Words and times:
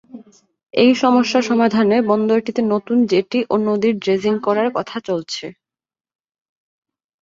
এই 0.73 0.91
সমস্যা 0.95 1.39
সমাধানে 1.41 1.97
বন্দরটিতে 2.11 2.61
নতুন 2.73 2.97
জেটি 3.05 3.39
ও 3.49 3.65
নদীর 3.67 3.95
ড্রেজিং 4.03 4.33
করার 4.45 4.69
কথা 4.77 4.97
চলছে। 5.07 5.45